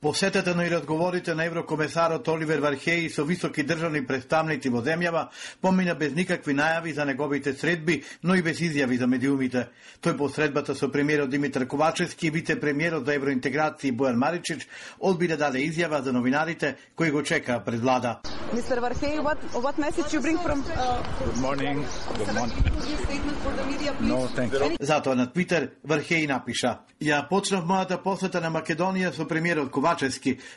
Посетата 0.00 0.54
на 0.54 0.66
и 0.66 0.70
разговорите 0.70 1.34
на 1.34 1.44
еврокомесарот 1.44 2.28
Оливер 2.28 2.58
Вархеи 2.58 3.10
со 3.10 3.24
високи 3.24 3.62
државни 3.62 4.00
представници 4.00 4.70
во 4.72 4.80
земјава 4.80 5.26
помина 5.60 5.92
без 5.94 6.14
никакви 6.16 6.54
најави 6.56 6.94
за 6.96 7.04
неговите 7.04 7.52
средби, 7.52 7.98
но 8.22 8.34
и 8.34 8.42
без 8.42 8.62
изјави 8.64 8.96
за 8.96 9.06
медиумите. 9.06 9.66
Тој 10.00 10.16
по 10.16 10.28
средбата 10.28 10.74
со 10.74 10.88
премиерот 10.88 11.28
Димитар 11.28 11.66
Ковачевски 11.66 12.26
и 12.26 12.30
вице-премиерот 12.30 13.04
за 13.04 13.12
евроинтеграција 13.20 13.92
Бојан 13.92 14.16
Маричич 14.16 14.68
одби 15.00 15.28
да 15.28 15.36
даде 15.36 15.68
изјава 15.68 16.00
за 16.00 16.12
новинарите 16.12 16.76
кои 16.96 17.10
го 17.10 17.22
чекаа 17.22 17.60
пред 17.60 17.80
влада. 17.80 18.20
Mr. 18.54 18.80
Varhey, 18.80 19.20
what, 19.20 19.38
what 19.52 19.76
message 19.78 20.14
you 20.14 20.20
bring 20.20 20.38
from... 20.38 20.64
Uh, 20.64 21.02
Good 21.24 21.36
morning. 21.36 21.84
Good 22.16 22.34
morning. 22.34 22.70
statement 23.04 23.38
for 23.44 23.52
the 23.52 23.64
media, 23.66 23.92
please? 23.92 24.08
No, 24.08 24.26
thank 24.28 24.52
you. 24.52 24.76
Затоа 24.80 25.14
на 25.14 25.32
Твитер 25.32 25.70
Вархеи 25.84 26.26
напиша 26.26 26.78
Ја 27.00 27.28
почнав 27.28 27.64
мојата 27.64 27.96
посета 28.02 28.40
на 28.40 28.50
Македонија 28.50 29.12
со 29.12 29.24
премиерот 29.24 29.70
Ковачевски. 29.70 29.89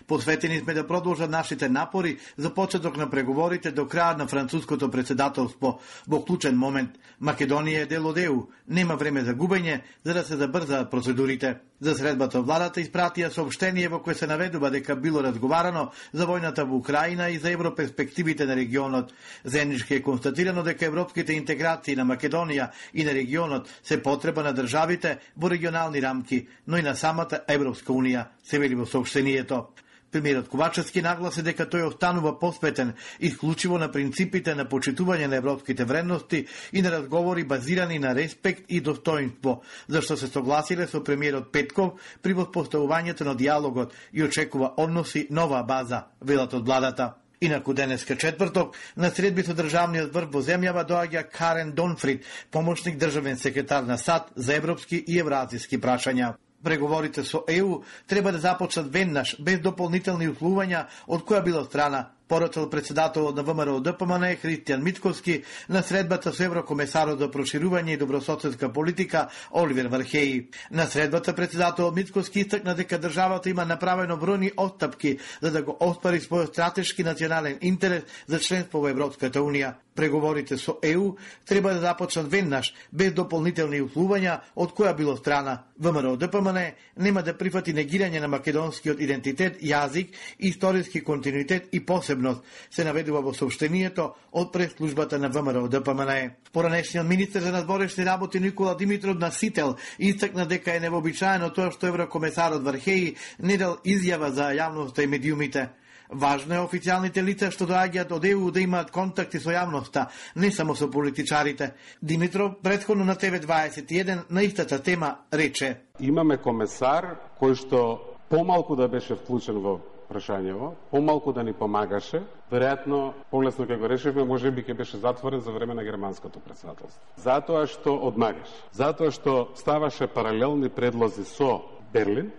Посветени 0.07 0.59
сме 0.59 0.73
да 0.73 0.87
продолжат 0.87 1.29
нашите 1.29 1.69
напори 1.69 2.17
за 2.37 2.53
почеток 2.53 2.97
на 2.97 3.09
преговорите 3.09 3.71
до 3.71 3.85
крај 3.85 4.17
на 4.17 4.27
француското 4.27 4.91
председателство 4.91 5.79
во 6.07 6.21
клучен 6.25 6.57
момент. 6.57 6.97
Македонија 7.21 7.83
е 7.83 7.85
дел 7.85 8.07
од 8.07 8.17
ЕУ. 8.17 8.47
Нема 8.67 8.95
време 8.95 9.23
за 9.23 9.33
губење 9.33 9.81
за 10.03 10.13
да 10.13 10.23
се 10.23 10.35
забрзаат 10.37 10.91
процедурите. 10.91 11.57
За 11.83 11.95
средбата 11.95 12.41
владата 12.41 12.79
испратија 12.79 13.27
сообштение 13.29 13.89
во 13.91 13.99
кое 13.99 14.15
се 14.15 14.27
наведува 14.27 14.69
дека 14.71 14.95
било 14.95 15.23
разговарано 15.23 15.89
за 16.13 16.27
војната 16.27 16.63
во 16.63 16.77
Украина 16.77 17.29
и 17.29 17.37
за 17.37 17.51
европерспективите 17.51 18.45
на 18.45 18.55
регионот. 18.55 19.13
Заеднички 19.43 19.95
е 19.95 20.01
констатирано 20.01 20.63
дека 20.63 20.85
европските 20.85 21.33
интеграции 21.33 21.95
на 21.95 22.05
Македонија 22.05 22.69
и 22.93 23.03
на 23.03 23.13
регионот 23.13 23.69
се 23.83 24.01
потреба 24.03 24.43
на 24.43 24.53
државите 24.53 25.17
во 25.37 25.49
регионални 25.49 26.01
рамки, 26.01 26.47
но 26.67 26.77
и 26.77 26.81
на 26.81 26.95
самата 26.95 27.43
Европска 27.47 27.91
унија, 27.91 28.25
се 28.43 28.59
вели 28.59 28.75
во 28.75 28.85
сообштението. 29.23 29.67
Премиерот 30.11 30.47
Ковачевски 30.47 31.01
нагласи 31.01 31.41
дека 31.41 31.65
тој 31.65 31.87
останува 31.87 32.35
посветен 32.39 32.93
исклучиво 33.19 33.79
на 33.81 33.87
принципите 33.89 34.53
на 34.53 34.67
почитување 34.69 35.25
на 35.25 35.39
европските 35.41 35.85
вредности 35.85 36.45
и 36.71 36.81
на 36.81 36.91
разговори 36.91 37.43
базирани 37.43 37.97
на 37.99 38.13
респект 38.15 38.61
и 38.69 38.81
достоинство, 38.81 39.63
зашто 39.87 40.17
се 40.17 40.27
согласиле 40.27 40.87
со 40.87 41.03
премиерот 41.03 41.51
Петков 41.51 41.93
при 42.21 42.33
воспоставувањето 42.33 43.25
на 43.25 43.33
диалогот 43.35 43.93
и 44.13 44.23
очекува 44.23 44.73
односи 44.77 45.27
нова 45.31 45.63
база, 45.63 46.03
велат 46.21 46.53
од 46.53 46.65
владата. 46.65 47.13
Инаку 47.41 47.73
денеска 47.73 48.15
четврток, 48.15 48.75
на 48.95 49.09
средби 49.09 49.43
со 49.43 49.57
државниот 49.57 50.13
врв 50.13 50.29
во 50.29 50.45
земјава 50.45 50.85
доаѓа 50.85 51.25
Карен 51.25 51.73
Донфрид, 51.73 52.23
помошник 52.51 52.97
државен 52.97 53.37
секретар 53.37 53.83
на 53.83 53.97
САД 53.97 54.29
за 54.35 54.55
европски 54.55 55.03
и 55.07 55.17
евразиски 55.19 55.81
прашања. 55.81 56.35
Преговорите 56.63 57.23
со 57.23 57.43
ЕУ 57.47 57.83
треба 58.07 58.31
да 58.31 58.39
започнат 58.39 58.91
веднаш, 58.91 59.35
без 59.39 59.59
дополнителни 59.59 60.29
услувања 60.31 60.85
од 61.07 61.25
која 61.27 61.43
била 61.43 61.65
страна, 61.65 62.13
порачал 62.27 62.69
председателот 62.69 63.35
на 63.35 63.43
ВМРО 63.43 63.79
ДПМН 63.79 64.37
Христијан 64.41 64.83
Митковски 64.83 65.43
на 65.69 65.83
средбата 65.83 66.33
со 66.33 66.43
еврокомесарот 66.43 67.19
за 67.19 67.29
проширување 67.31 67.93
и 67.93 67.97
добрососедска 67.97 68.69
политика 68.73 69.29
Оливер 69.51 69.89
Вархеј. 69.89 70.47
На 70.71 70.87
средбата 70.87 71.35
председателот 71.35 71.95
Митковски 71.95 72.39
истакна 72.39 72.75
дека 72.75 72.99
државата 72.99 73.49
има 73.49 73.65
направено 73.65 74.17
бројни 74.17 74.51
отстапки 74.57 75.17
за 75.41 75.51
да 75.51 75.61
го 75.61 75.77
оспари 75.79 76.19
својот 76.19 76.53
стратешки 76.53 77.03
национален 77.03 77.57
интерес 77.61 78.03
за 78.27 78.39
членство 78.39 78.79
во 78.79 78.89
Европската 78.89 79.39
унија. 79.39 79.73
Преговорите 79.95 80.57
со 80.57 80.79
ЕУ 80.81 81.15
треба 81.45 81.73
да 81.73 81.79
започнат 81.79 82.31
веднаш, 82.31 82.73
без 82.91 83.13
дополнителни 83.13 83.81
услувања 83.81 84.39
од 84.55 84.73
која 84.73 84.95
било 84.97 85.15
страна. 85.17 85.63
ВМРО 85.77 86.15
ДПМН 86.17 86.73
нема 86.97 87.21
да 87.21 87.37
прифати 87.37 87.73
негирање 87.73 88.19
на 88.19 88.27
македонскиот 88.27 88.99
идентитет, 88.99 89.61
јазик, 89.61 90.09
историски 90.39 91.03
континуитет 91.03 91.69
и 91.71 91.85
посебност, 92.13 92.43
се 92.71 92.83
наведува 92.83 93.21
во 93.21 93.33
сообштението 93.33 94.13
од 94.31 94.51
пресслужбата 94.53 95.19
на 95.19 95.29
ВМРО 95.29 95.67
ДПМН. 95.67 96.31
Поранешниот 96.53 97.07
министер 97.07 97.41
за 97.41 97.51
надворешни 97.51 98.05
работи 98.05 98.39
Никола 98.39 98.75
Димитров 98.75 99.17
на 99.17 99.31
Сител 99.31 99.75
истакна 99.99 100.45
дека 100.45 100.75
е 100.75 100.79
невообичаено 100.79 101.49
тоа 101.49 101.71
што 101.71 101.87
еврокомесарот 101.87 102.63
Вархеи 102.63 103.15
не 103.39 103.57
дал 103.57 103.77
изјава 103.85 104.29
за 104.29 104.53
јавноста 104.53 105.03
и 105.03 105.07
медиумите. 105.07 105.69
Важно 106.09 106.55
е 106.55 106.61
официјалните 106.61 107.23
лица 107.23 107.49
што 107.51 107.65
доаѓаат 107.65 108.11
од 108.11 108.25
ЕУ 108.25 108.51
да 108.51 108.61
имаат 108.61 108.91
контакти 108.91 109.39
со 109.39 109.49
јавноста, 109.49 110.09
не 110.35 110.51
само 110.51 110.75
со 110.75 110.87
политичарите. 110.91 111.73
Димитров 112.01 112.61
предходно 112.61 113.05
на 113.05 113.15
ТВ21 113.15 114.29
на 114.29 114.43
истата 114.43 114.79
тема 114.83 115.17
рече 115.33 115.77
Имаме 115.99 116.37
комесар 116.37 117.17
кој 117.41 117.55
што 117.55 117.99
помалку 118.29 118.75
да 118.75 118.87
беше 118.87 119.15
вклучен 119.15 119.57
во 119.61 119.79
прашањево, 120.13 120.73
помалку 120.91 121.33
да 121.33 121.43
ни 121.43 121.53
помагаше, 121.53 122.21
веројатно 122.51 123.13
полесно 123.31 123.65
ќе 123.65 123.79
го 123.81 123.89
решивме, 123.89 124.23
може 124.23 124.51
би 124.51 124.63
ќе 124.63 124.77
беше 124.77 125.01
затворен 125.01 125.41
за 125.41 125.51
време 125.51 125.73
на 125.73 125.83
германското 125.83 126.39
председателство. 126.39 127.01
Затоа 127.17 127.65
што 127.67 127.97
одмагаш, 128.07 128.53
затоа 128.71 129.11
што 129.11 129.49
ставаше 129.57 130.07
паралелни 130.07 130.69
предлози 130.69 131.25
со 131.25 131.61
Берлин, 131.93 132.31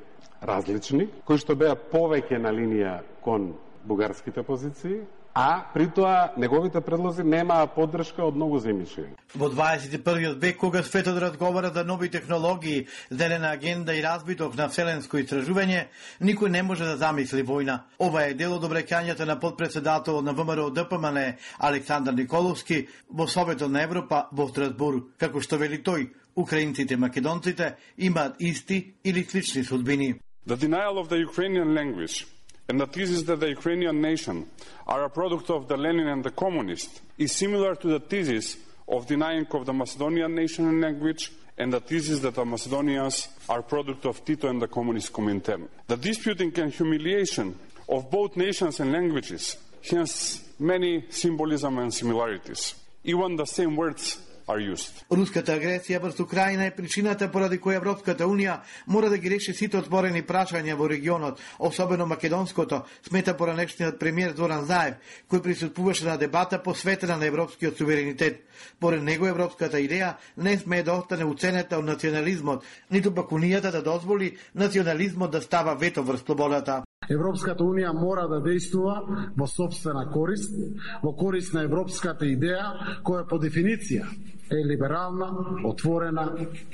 различни, 0.43 1.09
кои 1.25 1.39
што 1.41 1.57
беа 1.59 1.75
повеќе 1.75 2.39
на 2.39 2.53
линија 2.55 3.01
кон 3.25 3.55
бугарските 3.85 4.43
позиции, 4.43 5.03
а 5.35 5.67
при 5.75 5.91
тоа 5.91 6.33
неговите 6.37 6.81
предлози 6.81 7.25
немаа 7.25 7.67
поддршка 7.67 8.23
од 8.23 8.37
многу 8.39 8.61
земјичи. 8.63 9.09
Во 9.35 9.49
21. 9.51 10.39
век, 10.39 10.57
кога 10.57 10.83
светот 10.83 11.19
разговара 11.19 11.71
за 11.75 11.85
нови 11.85 12.09
технологии, 12.09 12.87
зелена 13.11 13.51
агенда 13.51 13.95
и 13.95 14.03
разбиток 14.03 14.55
на 14.57 14.69
вселенско 14.69 15.19
истражување, 15.19 15.89
никој 16.21 16.49
не 16.49 16.63
може 16.63 16.85
да 16.85 16.97
замисли 16.97 17.43
војна. 17.43 17.81
Ова 17.99 18.29
е 18.29 18.35
дел 18.35 18.55
од 18.55 18.63
обрекањата 18.65 19.27
на 19.27 19.41
подпредседател 19.41 20.23
на 20.23 20.33
ВМРО 20.33 20.71
ДПМН 20.71 21.35
Александар 21.59 22.15
Николовски 22.15 22.87
во 23.11 23.27
Советот 23.27 23.71
на 23.71 23.83
Европа 23.83 24.29
во 24.33 24.47
Страсбур, 24.49 25.11
како 25.19 25.43
што 25.43 25.59
вели 25.59 25.83
тој, 25.83 26.13
украинците 26.37 26.95
и 26.95 26.97
македонците 26.97 27.75
имаат 27.99 28.37
исти 28.39 28.95
или 29.05 29.25
слични 29.25 29.65
судбини. 29.65 30.15
The 30.47 30.57
denial 30.57 30.99
of 30.99 31.09
the 31.09 31.19
Ukrainian 31.19 31.75
language 31.75 32.34
and 32.69 32.81
the 32.81 32.87
thesis 32.87 33.23
that 33.25 33.41
the 33.41 33.49
Ukrainian 33.49 34.01
nation 34.01 34.47
are 34.87 35.05
a 35.05 35.11
product 35.11 35.51
of 35.51 35.69
the 35.69 35.77
Lenin 35.77 36.09
and 36.09 36.25
the 36.25 36.31
communists 36.31 37.01
is 37.19 37.33
similar 37.33 37.75
to 37.77 37.89
the 37.89 38.01
thesis 38.01 38.57
of 38.89 39.07
denying 39.07 39.47
of 39.51 39.67
the 39.67 39.73
Macedonian 39.73 40.35
nation 40.35 40.69
and 40.69 40.81
language 40.81 41.33
and 41.57 41.73
the 41.73 41.81
thesis 41.81 42.21
that 42.21 42.35
the 42.35 42.45
Macedonians 42.45 43.29
are 43.49 43.61
a 43.61 43.63
product 43.63 44.05
of 44.07 44.25
Tito 44.25 44.49
and 44.49 44.61
the 44.61 44.67
communist 44.67 45.13
Comintern. 45.13 45.69
The 45.87 45.97
disputing 45.97 46.53
and 46.59 46.73
humiliation 46.73 47.59
of 47.89 48.11
both 48.11 48.37
nations 48.37 48.81
and 48.81 48.93
languages 48.93 49.57
has 49.91 50.43
many 50.59 51.05
symbolism 51.11 51.79
and 51.79 51.93
similarities. 51.93 52.75
Even 53.05 53.37
the 53.37 53.45
same 53.45 53.77
words 53.77 54.19
are 54.47 54.61
used. 54.61 55.03
Руската 55.11 55.55
агресија 55.57 56.01
врз 56.03 56.21
Украина 56.21 56.67
е 56.67 56.75
причината 56.75 57.31
поради 57.33 57.59
која 57.59 57.81
Европската 57.81 58.27
Унија 58.27 58.61
мора 58.87 59.11
да 59.11 59.19
ги 59.19 59.31
реши 59.31 59.55
сите 59.55 59.79
отворени 59.79 60.23
прашања 60.23 60.77
во 60.77 60.89
регионот, 60.89 61.41
особено 61.59 62.07
македонското, 62.07 62.85
смета 63.09 63.37
поранешниот 63.37 63.99
премиер 63.99 64.37
Зоран 64.37 64.67
Заев, 64.67 64.95
кој 65.31 65.43
присуствуваше 65.43 66.05
на 66.05 66.17
дебата 66.19 66.63
посветена 66.63 67.17
на 67.17 67.27
европскиот 67.27 67.79
суверенитет. 67.79 68.45
Поред 68.81 69.03
него 69.03 69.27
европската 69.27 69.81
идеја 69.81 70.15
не 70.37 70.59
смее 70.59 70.83
да 70.83 70.95
остане 70.95 71.25
уценета 71.25 71.79
од 71.79 71.85
национализмот, 71.85 72.65
ниту 72.91 73.15
пак 73.15 73.33
унијата 73.33 73.73
да 73.73 73.83
дозволи 73.83 74.37
национализмот 74.55 75.31
да 75.31 75.43
става 75.43 75.75
вето 75.75 76.05
врз 76.05 76.21
слободата. 76.21 76.84
Европската 77.11 77.65
Унија 77.65 77.93
мора 77.93 78.27
да 78.29 78.41
действува 78.41 79.01
во 79.37 79.47
собствена 79.47 80.07
корист, 80.11 80.55
во 81.03 81.13
корист 81.17 81.55
на 81.55 81.65
европската 81.65 82.27
идеја, 82.27 83.01
која 83.05 83.27
по 83.29 83.39
дефиниција 83.39 84.07
е 84.51 84.65
либерална, 84.65 85.31
отворена, 85.65 86.31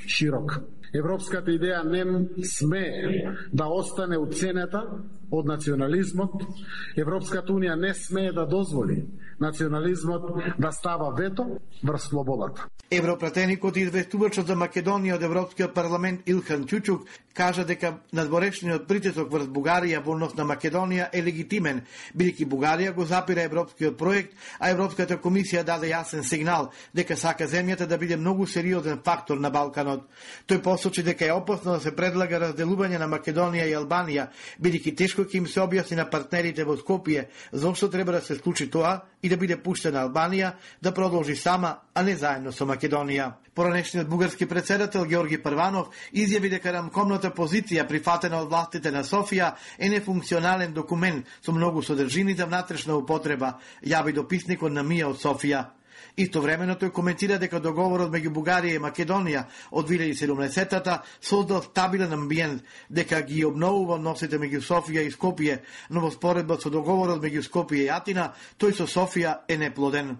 широка. 0.07 0.61
Европската 0.93 1.51
идеја 1.51 1.83
не 1.87 2.43
смее 2.43 3.35
да 3.53 3.67
остане 3.71 4.17
уценета 4.17 4.83
од 5.31 5.45
национализмот. 5.47 6.43
Европската 6.97 7.53
Унија 7.53 7.75
не 7.79 7.93
смее 7.93 8.31
да 8.31 8.45
дозволи 8.45 9.05
национализмот 9.39 10.21
да 10.59 10.71
става 10.71 11.13
вето 11.17 11.59
врз 11.83 12.01
слободата. 12.01 12.67
Европратеникот 12.91 13.77
и 13.77 13.85
известувачот 13.87 14.47
за 14.47 14.55
Македонија 14.59 15.15
од 15.15 15.23
Европскиот 15.23 15.73
парламент 15.73 16.27
Илхан 16.27 16.65
Чучук 16.67 17.05
кажа 17.33 17.63
дека 17.65 17.93
надворешниот 18.11 18.87
притисок 18.87 19.31
врз 19.31 19.47
Бугарија 19.47 20.01
во 20.03 20.11
однос 20.17 20.35
на 20.35 20.43
Македонија 20.43 21.07
е 21.13 21.21
легитимен, 21.23 21.81
бидејќи 22.13 22.47
Бугарија 22.51 22.91
го 22.93 23.05
запира 23.05 23.45
европскиот 23.47 23.97
проект, 23.97 24.35
а 24.59 24.69
Европската 24.69 25.17
комисија 25.17 25.63
даде 25.63 25.87
јасен 25.87 26.27
сигнал 26.27 26.71
дека 26.93 27.15
сака 27.15 27.47
земјата 27.47 27.87
да 27.87 27.97
биде 27.97 28.17
многу 28.17 28.45
сериозен 28.47 28.99
фактор 29.05 29.39
на 29.39 29.49
Балканот. 29.49 30.03
Тој 30.47 30.61
посочи 30.61 31.03
дека 31.03 31.25
е 31.25 31.31
опасно 31.31 31.77
да 31.77 31.79
се 31.79 31.95
предлага 31.95 32.39
разделување 32.43 32.99
на 32.99 33.07
Македонија 33.07 33.69
и 33.69 33.75
Албанија, 33.79 34.27
бидејќи 34.59 34.97
тешко 34.97 35.20
кој 35.21 35.29
ќе 35.29 35.37
им 35.37 35.47
се 35.47 35.61
објасни 35.61 35.95
на 35.97 36.09
партнерите 36.09 36.65
во 36.65 36.75
Скопје 36.77 37.27
зошто 37.53 37.89
треба 37.89 38.11
да 38.11 38.21
се 38.21 38.35
случи 38.35 38.69
тоа 38.69 39.01
и 39.21 39.29
да 39.29 39.37
биде 39.37 39.57
пуштена 39.57 40.07
Албанија 40.07 40.53
да 40.81 40.93
продолжи 40.93 41.35
сама, 41.35 41.77
а 41.93 42.01
не 42.03 42.15
заедно 42.15 42.51
со 42.51 42.65
Македонија. 42.65 43.31
Поранешниот 43.53 44.07
бугарски 44.07 44.45
председател 44.45 45.05
Георги 45.05 45.37
Прванов 45.37 45.91
изјави 46.13 46.49
дека 46.49 46.71
рамкомната 46.71 47.29
позиција 47.29 47.87
прифатена 47.87 48.41
од 48.41 48.49
властите 48.49 48.91
на 48.91 49.03
Софија 49.03 49.53
е 49.77 49.89
нефункционален 49.89 50.73
документ 50.73 51.27
со 51.41 51.51
многу 51.51 51.83
содржини 51.83 52.33
за 52.33 52.45
внатрешна 52.45 52.95
употреба, 52.95 53.59
јави 53.83 54.13
дописникот 54.13 54.71
на 54.71 54.83
Мија 54.83 55.11
од 55.11 55.21
Софија. 55.21 55.80
Истовремено 56.17 56.75
тој 56.75 56.91
коментира 56.91 57.37
дека 57.41 57.59
договорот 57.59 58.11
меѓу 58.11 58.33
Бугарија 58.35 58.79
и 58.79 58.83
Македонија 58.83 59.43
од 59.71 59.89
2017-та 59.89 61.01
создал 61.19 61.63
стабилен 61.63 62.13
амбиент, 62.13 62.63
дека 62.89 63.21
ги 63.21 63.45
обновува 63.45 63.95
односите 63.99 64.39
меѓу 64.39 64.63
Софија 64.65 65.05
и 65.05 65.13
Скопје, 65.13 65.61
но 65.89 66.01
во 66.01 66.11
споредба 66.11 66.59
со 66.61 66.69
договорот 66.69 67.23
меѓу 67.23 67.45
Скопје 67.47 67.85
и 67.85 67.93
Атина, 67.93 68.33
тој 68.59 68.75
со 68.75 68.89
Софија 68.89 69.41
е 69.47 69.57
неплоден. 69.57 70.17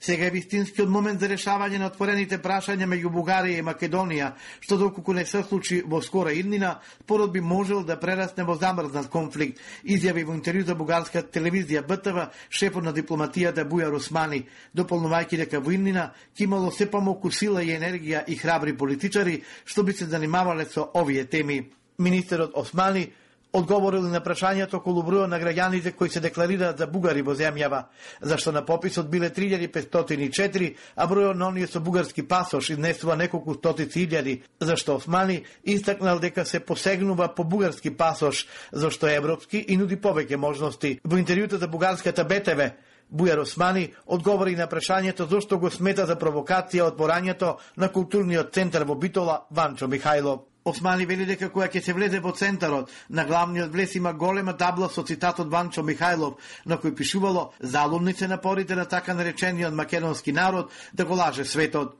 Сега 0.00 0.26
е 0.26 0.30
вистинскиот 0.30 0.88
момент 0.88 1.20
за 1.20 1.26
решавање 1.26 1.78
на 1.82 1.88
отворените 1.90 2.36
прашања 2.38 2.86
меѓу 2.86 3.10
Бугарија 3.10 3.58
и 3.58 3.64
Македонија, 3.66 4.28
што 4.62 4.78
доколку 4.78 5.12
не 5.12 5.24
се 5.26 5.42
случи 5.42 5.80
во 5.82 5.98
скора 6.02 6.32
иднина, 6.38 6.78
спорот 7.02 7.32
би 7.32 7.40
можел 7.40 7.82
да 7.82 7.98
прерасне 7.98 8.44
во 8.44 8.54
замрзнат 8.54 9.10
конфликт, 9.10 9.58
изјави 9.82 10.22
во 10.24 10.36
интервју 10.38 10.68
за 10.70 10.78
бугарска 10.78 11.22
телевизија 11.22 11.82
БТВ 11.82 12.28
шефот 12.48 12.84
на 12.84 12.94
дипломатијата 12.94 13.66
Бујар 13.66 13.96
Османи, 13.98 14.44
дополнувајќи 14.74 15.42
дека 15.42 15.60
во 15.60 15.74
иднина 15.74 16.12
ќе 16.36 16.46
имало 16.46 16.70
се 16.70 16.86
помалку 16.86 17.30
сила 17.30 17.62
и 17.62 17.74
енергија 17.74 18.22
и 18.28 18.36
храбри 18.38 18.76
политичари 18.78 19.42
што 19.64 19.82
би 19.82 19.92
се 19.92 20.06
занимавале 20.06 20.64
со 20.64 20.90
овие 20.94 21.24
теми. 21.24 21.72
Министерот 21.98 22.52
Османи 22.54 23.08
одговорили 23.52 24.10
на 24.12 24.20
прашањето 24.20 24.78
околу 24.78 25.02
бројот 25.02 25.30
на 25.30 25.38
граѓаните 25.40 25.92
кои 25.96 26.10
се 26.10 26.20
декларираат 26.20 26.78
за 26.78 26.86
бугари 26.86 27.22
во 27.22 27.34
земјава, 27.34 27.84
зашто 28.20 28.52
на 28.52 28.64
пописот 28.64 29.08
биле 29.10 29.30
3504, 29.30 30.74
а 30.96 31.06
бројот 31.08 31.36
на 31.36 31.48
оние 31.48 31.66
со 31.66 31.80
бугарски 31.80 32.22
пасош 32.22 32.70
изнесува 32.70 33.16
неколку 33.16 33.54
стотици 33.54 34.06
илјади, 34.06 34.42
зашто 34.60 34.96
Османи 34.96 35.44
истакнал 35.64 36.18
дека 36.18 36.44
се 36.44 36.60
посегнува 36.60 37.34
по 37.34 37.44
бугарски 37.44 37.90
пасош, 37.90 38.46
зашто 38.72 39.06
е 39.06 39.14
европски 39.14 39.64
и 39.68 39.76
нуди 39.76 39.96
повеќе 39.96 40.36
можности. 40.36 41.00
Во 41.04 41.16
интервјуто 41.16 41.58
за 41.58 41.68
бугарската 41.68 42.24
БТВ, 42.24 42.72
Бујар 43.08 43.40
Османи 43.40 43.86
одговори 44.06 44.56
на 44.56 44.66
прашањето 44.68 45.24
зошто 45.28 45.58
го 45.58 45.70
смета 45.70 46.04
за 46.06 46.16
провокација 46.20 46.90
од 46.90 46.98
порањето 46.98 47.54
на 47.76 47.88
културниот 47.88 48.52
центар 48.52 48.84
во 48.84 48.94
Битола 48.94 49.46
Ванчо 49.50 49.88
Михајлов. 49.88 50.44
Османи 50.64 51.06
вели 51.06 51.24
дека 51.26 51.48
која 51.54 51.68
ќе 51.72 51.82
се 51.84 51.92
влезе 51.92 52.20
во 52.20 52.32
центарот 52.32 52.90
на 53.08 53.24
главниот 53.24 53.72
влез 53.72 53.94
има 53.94 54.12
голема 54.12 54.56
табла 54.56 54.88
со 54.88 55.02
цитатот 55.02 55.48
Ванчо 55.48 55.82
Михајлов, 55.82 56.34
на 56.66 56.76
кој 56.76 56.94
пишувало 56.94 57.52
залумници 57.60 58.26
напорите 58.26 58.76
на 58.76 58.84
така 58.84 59.14
наречениот 59.14 59.74
македонски 59.74 60.32
народ 60.32 60.72
да 60.92 61.04
го 61.04 61.14
лаже 61.14 61.44
светот. 61.44 61.96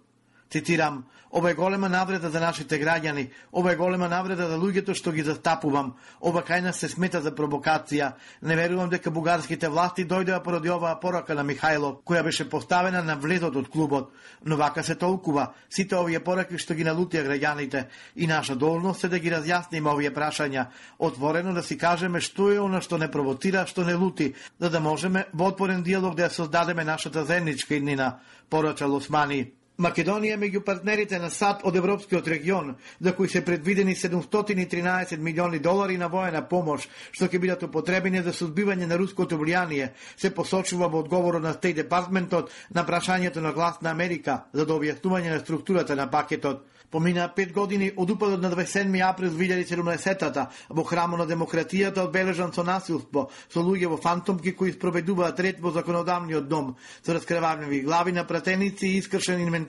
Цитирам, 0.51 1.05
ова 1.31 1.51
е 1.51 1.55
голема 1.55 1.89
навреда 1.89 2.31
за 2.31 2.41
нашите 2.41 2.79
граѓани, 2.81 3.29
ова 3.53 3.73
е 3.73 3.77
голема 3.77 4.09
навреда 4.09 4.47
за 4.49 4.57
луѓето 4.57 4.95
што 4.97 5.13
ги 5.13 5.21
застапувам, 5.23 5.93
ова 6.25 6.41
кај 6.41 6.63
нас 6.65 6.81
се 6.81 6.89
смета 6.89 7.21
за 7.21 7.35
провокација. 7.37 8.15
Не 8.43 8.57
верувам 8.57 8.89
дека 8.89 9.11
бугарските 9.11 9.69
власти 9.69 10.07
дојдоа 10.09 10.41
поради 10.43 10.71
оваа 10.73 10.97
порака 11.01 11.35
на 11.35 11.45
Михајло, 11.45 12.01
која 12.01 12.23
беше 12.25 12.49
поставена 12.49 13.03
на 13.03 13.17
влезот 13.17 13.57
од 13.57 13.69
клубот. 13.69 14.09
Но 14.45 14.57
вака 14.57 14.83
се 14.83 14.95
толкува, 14.95 15.53
сите 15.69 15.97
овие 15.97 16.25
пораки 16.25 16.57
што 16.57 16.75
ги 16.75 16.89
налутија 16.89 17.27
граѓаните 17.29 17.85
и 18.17 18.27
наша 18.27 18.57
должност 18.57 19.05
е 19.05 19.13
да 19.13 19.19
ги 19.19 19.29
разјасниме 19.29 19.93
овие 19.93 20.15
прашања, 20.15 20.69
отворено 20.99 21.53
да 21.53 21.63
си 21.63 21.77
кажеме 21.77 22.21
што 22.25 22.49
е 22.53 22.61
она 22.61 22.81
што 22.81 22.97
не 22.97 23.11
провоцира, 23.11 23.67
што 23.67 23.85
не 23.85 23.95
лути, 23.95 24.33
за 24.59 24.71
да 24.71 24.81
можеме 24.81 25.27
во 25.35 25.53
отворен 25.53 25.83
диалог 25.83 26.17
да 26.17 26.25
ја 26.25 26.33
создадеме 26.33 26.85
нашата 26.85 27.25
заедничка 27.25 27.75
иднина, 27.75 28.21
порачал 28.49 28.97
Османи. 28.97 29.58
Македонија 29.79 30.35
е 30.35 30.39
меѓу 30.43 30.65
партнерите 30.67 31.19
на 31.23 31.29
САД 31.31 31.61
од 31.69 31.77
Европскиот 31.79 32.29
регион, 32.29 32.73
за 33.01 33.13
кои 33.15 33.29
се 33.29 33.45
предвидени 33.45 33.95
713 33.95 35.19
милиони 35.23 35.61
долари 35.63 35.99
на 36.01 36.09
воена 36.09 36.41
помош, 36.49 36.89
што 37.13 37.29
ќе 37.31 37.39
бидат 37.39 37.63
употребени 37.63 38.23
за 38.27 38.35
сузбивање 38.35 38.89
на 38.91 38.99
руското 38.99 39.39
влијание, 39.39 39.93
се 40.17 40.33
посочува 40.35 40.89
во 40.91 41.05
одговорот 41.05 41.43
на 41.47 41.53
Стеј 41.55 41.77
Департментот 41.79 42.51
на 42.75 42.83
прашањето 42.83 43.39
на 43.39 43.53
глас 43.53 43.79
на 43.81 43.95
Америка 43.95 44.41
за 44.53 44.67
да 44.67 44.75
објаснување 44.75 45.31
на 45.37 45.39
структурата 45.47 45.95
на 45.95 46.11
пакетот. 46.11 46.67
Помина 46.91 47.29
пет 47.37 47.53
години 47.53 47.91
од 47.97 48.11
упадот 48.11 48.41
на 48.41 48.49
27 48.51 48.95
април 49.05 49.31
2017-та 49.31 50.47
во 50.71 50.85
храмо 50.89 51.19
на 51.21 51.27
демократијата 51.29 52.01
одбележан 52.07 52.55
со 52.57 52.65
насилство, 52.65 53.27
со 53.53 53.61
луѓе 53.61 53.91
во 53.93 53.99
фантомки 54.01 54.55
кои 54.57 54.73
спроведуваат 54.73 55.41
ред 55.41 55.61
во 55.61 55.71
законодавниот 55.71 56.49
дом, 56.49 56.77
со 57.05 57.13
раскреварневи 57.13 57.83
глави 57.85 58.13
на 58.13 58.25
пратеници 58.25 58.87
и 58.87 58.99
искршен 58.99 59.41
инвентар, 59.41 59.68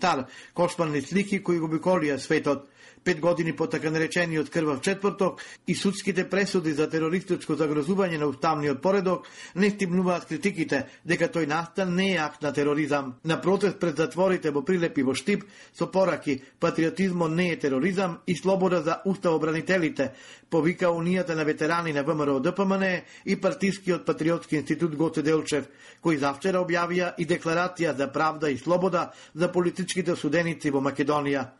кошпални 0.53 1.01
слики 1.01 1.43
кои 1.43 1.59
го 1.59 1.67
биколија 1.67 2.17
светот 2.17 2.67
пет 3.03 3.19
години 3.19 3.55
по 3.55 3.67
така 3.67 3.91
наречениот 3.91 4.49
крвав 4.49 4.81
четврток 4.81 5.41
и 5.67 5.75
судските 5.75 6.29
пресуди 6.29 6.73
за 6.73 6.89
терористичко 6.89 7.53
загрозување 7.53 8.17
на 8.19 8.27
уставниот 8.27 8.81
поредок 8.81 9.27
не 9.55 9.69
стимнуваат 9.69 10.25
критиките 10.29 10.85
дека 11.05 11.29
тој 11.29 11.47
настан 11.47 11.95
не 11.95 12.13
е 12.13 12.17
акт 12.17 12.41
на 12.41 12.53
тероризам. 12.53 13.15
На 13.25 13.41
протест 13.41 13.79
пред 13.79 13.97
затворите 13.97 14.51
во 14.51 14.63
Прилепи 14.65 15.03
во 15.03 15.15
Штип 15.15 15.43
со 15.73 15.87
пораки 15.91 16.41
патриотизмо 16.59 17.27
не 17.27 17.51
е 17.51 17.59
тероризам 17.59 18.19
и 18.27 18.35
слобода 18.35 18.81
за 18.81 19.01
уставобранителите, 19.05 20.11
повика 20.49 20.89
Унијата 20.89 21.35
на 21.35 21.43
ветерани 21.43 21.93
на 21.93 22.03
ВМРО 22.03 22.39
ДПМН 22.39 23.01
и 23.25 23.35
партискиот 23.35 24.05
патриотски 24.05 24.55
институт 24.55 24.95
Гоце 24.95 25.21
Делчев, 25.21 25.69
кои 26.01 26.17
завчера 26.17 26.59
објавија 26.63 27.13
и 27.17 27.25
декларација 27.25 27.95
за 27.95 28.11
правда 28.11 28.49
и 28.49 28.57
слобода 28.57 29.11
за 29.35 29.51
политичките 29.51 30.11
осуденици 30.11 30.71
во 30.71 30.81
Македонија. 30.81 31.58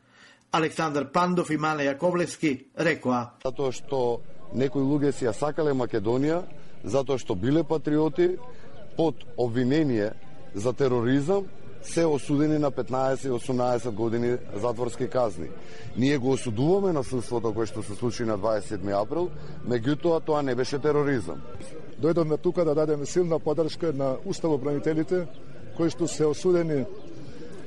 Александар 0.51 1.11
Пандов 1.11 1.49
и 1.49 1.57
Мале 1.57 1.85
Јаковлевски 1.85 2.65
рекоа. 2.77 3.35
Затоа 3.45 3.71
што 3.71 4.21
некои 4.53 4.81
луѓе 4.81 5.11
си 5.13 5.27
ја 5.27 5.33
сакале 5.37 5.75
Македонија, 5.77 6.41
затоа 6.83 7.21
што 7.21 7.35
биле 7.35 7.63
патриоти, 7.63 8.37
под 8.97 9.15
обвинение 9.37 10.11
за 10.55 10.73
тероризам, 10.73 11.45
се 11.81 12.05
осудени 12.05 12.57
на 12.59 12.71
15-18 12.71 13.91
години 13.91 14.37
затворски 14.55 15.07
казни. 15.07 15.47
Ние 15.97 16.17
го 16.17 16.31
осудуваме 16.31 16.93
насилството 16.93 17.53
кое 17.53 17.69
што 17.69 17.83
се 17.83 17.95
случи 17.95 18.25
на 18.25 18.35
27 18.35 18.83
април, 18.91 19.29
меѓутоа 19.63 20.19
тоа 20.25 20.41
не 20.41 20.55
беше 20.55 20.79
тероризам. 20.79 21.39
Дојдовме 22.01 22.41
тука 22.41 22.65
да 22.65 22.75
дадеме 22.75 23.05
силна 23.05 23.39
поддршка 23.39 23.93
на 23.93 24.17
уставобранителите 24.25 25.27
кои 25.77 25.89
што 25.89 26.07
се 26.07 26.25
осудени 26.25 26.83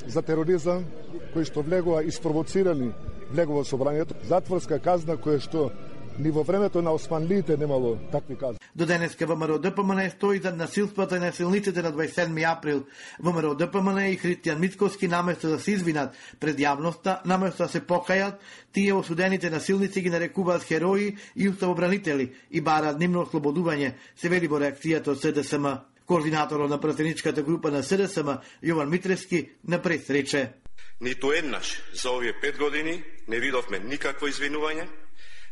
за 0.07 0.23
тероризам, 0.23 0.85
кои 1.33 1.45
што 1.45 1.63
влегува 1.63 2.03
испровоцирани 2.05 2.93
влегува 3.33 3.65
собранието, 3.65 4.15
затворска 4.29 4.79
казна 4.79 5.17
која 5.17 5.41
што 5.41 5.71
ни 6.19 6.31
во 6.31 6.43
времето 6.45 6.83
на 6.83 6.93
османлиите 6.93 7.57
немало 7.57 7.99
такви 8.13 8.37
казни. 8.37 8.59
До 8.75 8.87
денеска 8.87 9.27
ВМРО 9.27 9.59
ДПМН 9.59 10.11
стои 10.11 10.39
за 10.39 10.53
насилствата 10.53 11.17
и 11.17 11.21
насилниците 11.21 11.83
на 11.83 11.93
27 11.93 12.53
април. 12.53 12.85
ВМРО 13.21 13.55
ДПМН 13.55 13.99
и 13.99 14.19
Христијан 14.19 14.59
Митковски 14.59 15.09
наместо 15.09 15.49
да 15.49 15.61
се 15.61 15.73
извинат 15.73 16.15
пред 16.41 16.59
јавноста, 16.59 17.25
наместо 17.25 17.63
да 17.63 17.69
се 17.69 17.81
покајат, 17.81 18.35
тие 18.73 18.93
осудените 18.93 19.51
насилници 19.51 20.03
ги 20.03 20.11
нарекуваат 20.11 20.63
херои 20.63 21.17
и 21.37 21.49
уставобранители 21.49 22.33
и 22.51 22.61
бараат 22.61 22.99
нивно 22.99 23.25
ослободување, 23.25 23.93
се 24.17 24.29
вели 24.29 24.49
во 24.49 24.61
реакцијата 24.61 25.17
од 25.17 25.21
СДСМ. 25.21 25.92
Координаторот 26.13 26.71
на 26.71 26.81
пратеничката 26.81 27.43
група 27.43 27.71
на 27.71 27.83
СДСМ 27.83 28.37
Јован 28.63 28.91
Митрески 28.91 29.57
на 29.65 29.79
прес 29.83 30.11
рече. 30.11 30.53
Ниту 31.01 31.33
еднаш 31.33 31.83
за 31.93 32.11
овие 32.11 32.35
пет 32.41 32.59
години 32.59 33.03
не 33.29 33.41
видовме 33.41 33.79
никакво 33.79 34.29
извинување, 34.29 34.85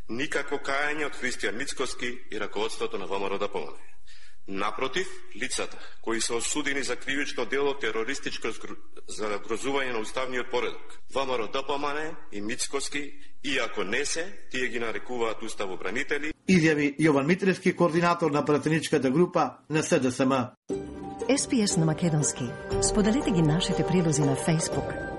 никакво 0.08 0.58
кајање 0.60 1.06
од 1.06 1.16
Христијан 1.16 1.56
Мицкоски 1.56 2.10
и 2.30 2.40
раководството 2.40 2.98
на 2.98 3.06
ВМРО 3.06 3.38
да 3.38 3.48
помогне. 3.48 3.88
Напротив, 4.48 5.08
лицата 5.36 5.78
кои 6.02 6.20
се 6.20 6.34
осудени 6.34 6.82
за 6.82 6.96
кривично 6.96 7.46
дело 7.46 7.72
терористичко 7.78 8.52
загрозување 9.08 9.92
на 9.92 10.04
уставниот 10.04 10.50
поредок, 10.50 11.00
ВМРО 11.14 11.48
да 11.48 11.62
ДПМН 11.62 12.16
и 12.32 12.40
Мицкоски, 12.40 13.12
иако 13.44 13.84
не 13.84 14.04
се, 14.04 14.28
тие 14.50 14.68
ги 14.68 14.78
нарекуваат 14.78 15.42
уставобранители. 15.42 16.32
Изјави 16.50 16.96
Јован 16.98 17.28
Митревски, 17.30 17.76
координатор 17.78 18.30
на 18.34 18.44
пратеничката 18.44 19.10
група 19.10 19.50
на 19.70 19.82
СДСМ. 19.82 20.32
SPS 21.28 21.76
на 21.76 21.84
Македонски. 21.86 22.44
Споделете 22.82 23.30
ги 23.30 23.42
нашите 23.42 23.86
прилози 23.86 24.22
на 24.22 24.36
Facebook, 24.36 25.09